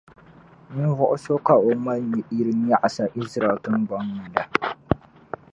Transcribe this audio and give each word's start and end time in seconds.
ninvuɣ’ 0.73 1.11
so 1.23 1.33
ka 1.45 1.53
o 1.67 1.69
ŋma 1.77 1.93
yil’ 2.31 2.49
nyaɣisa 2.65 3.05
Izraɛl 3.21 3.57
tiŋgbɔŋ 3.63 4.03
ni 4.15 4.25
la. 4.33 4.43